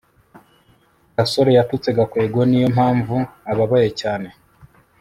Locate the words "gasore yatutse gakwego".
1.15-2.39